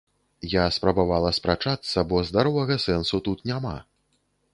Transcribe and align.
Я 0.51 0.61
спрабавала 0.77 1.31
спрачацца, 1.39 2.05
бо 2.13 2.21
здаровага 2.31 2.79
сэнсу 2.87 3.21
тут 3.29 3.45
няма. 3.51 3.75